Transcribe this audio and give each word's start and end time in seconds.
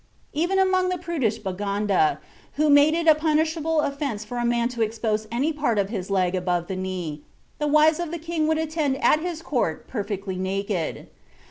Even 0.33 0.57
amongst 0.57 0.89
the 0.91 0.97
prudish 0.97 1.37
Baganda, 1.37 2.19
who 2.53 2.71
made 2.71 2.95
it 2.95 3.05
a 3.05 3.13
punishable 3.13 3.81
offense 3.81 4.25
for 4.25 4.39
a 4.39 4.43
man 4.45 4.67
to 4.69 4.81
expose 4.81 5.27
any 5.31 5.53
part 5.53 5.77
of 5.77 5.89
his 5.89 6.09
leg 6.09 6.33
above 6.33 6.65
the 6.65 6.75
knee, 6.75 7.21
the 7.59 7.67
wives 7.67 7.99
of 7.99 8.09
the 8.09 8.17
King 8.17 8.47
would 8.47 8.57
attend 8.57 8.97
at 9.03 9.19
his 9.19 9.43
Court 9.43 9.87
perfectly 9.87 10.37
naked. 10.37 11.05